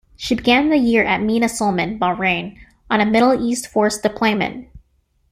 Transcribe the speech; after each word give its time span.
She 0.15 0.33
began 0.33 0.69
the 0.71 0.77
year 0.79 1.03
at 1.03 1.21
Mina 1.21 1.45
Sulman, 1.45 1.99
Bahrain, 1.99 2.57
on 2.89 3.01
a 3.01 3.05
Middle 3.05 3.39
East 3.39 3.67
Force 3.67 3.99
deployment. 3.99 4.67